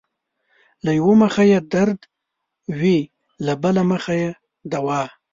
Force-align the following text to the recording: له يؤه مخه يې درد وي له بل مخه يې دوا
له 0.83 0.91
يؤه 0.99 1.13
مخه 1.21 1.43
يې 1.51 1.59
درد 1.73 1.99
وي 2.79 2.97
له 3.45 3.53
بل 3.63 3.75
مخه 3.91 4.13
يې 4.21 4.29
دوا 4.71 5.01